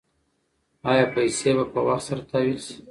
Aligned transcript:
ایا 0.89 1.05
پیسې 1.13 1.49
به 1.57 1.65
په 1.73 1.79
وخت 1.87 2.03
سره 2.07 2.21
تحویل 2.29 2.59
شي؟ 2.65 2.75